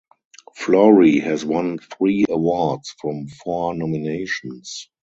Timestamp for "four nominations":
3.27-4.89